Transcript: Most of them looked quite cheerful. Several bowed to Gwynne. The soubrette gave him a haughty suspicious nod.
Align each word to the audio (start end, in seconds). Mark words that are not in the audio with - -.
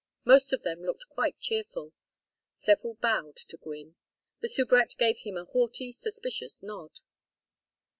Most 0.25 0.51
of 0.51 0.63
them 0.63 0.81
looked 0.81 1.09
quite 1.09 1.37
cheerful. 1.39 1.93
Several 2.55 2.95
bowed 2.95 3.35
to 3.35 3.55
Gwynne. 3.55 3.97
The 4.39 4.49
soubrette 4.49 4.95
gave 4.97 5.19
him 5.19 5.37
a 5.37 5.45
haughty 5.45 5.91
suspicious 5.91 6.63
nod. 6.63 7.01